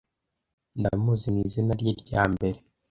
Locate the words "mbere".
2.33-2.57